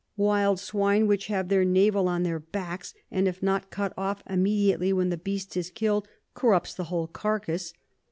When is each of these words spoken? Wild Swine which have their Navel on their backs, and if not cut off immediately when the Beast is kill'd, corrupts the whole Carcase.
Wild 0.17 0.59
Swine 0.59 1.05
which 1.05 1.27
have 1.27 1.47
their 1.49 1.63
Navel 1.63 2.07
on 2.07 2.23
their 2.23 2.39
backs, 2.39 2.95
and 3.11 3.27
if 3.27 3.43
not 3.43 3.69
cut 3.69 3.93
off 3.95 4.23
immediately 4.27 4.91
when 4.91 5.09
the 5.09 5.15
Beast 5.17 5.55
is 5.55 5.69
kill'd, 5.69 6.07
corrupts 6.33 6.73
the 6.73 6.85
whole 6.85 7.05
Carcase. 7.05 7.71